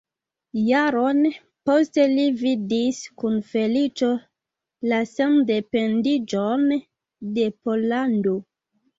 [0.67, 1.19] Jaron
[1.69, 4.09] poste li vidis kun feliĉo
[4.93, 6.65] la sendependiĝon
[7.37, 8.35] de Pollando.